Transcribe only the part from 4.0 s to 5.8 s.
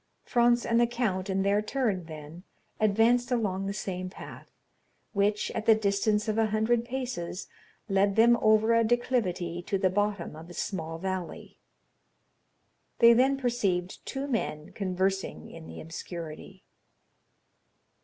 path, which, at the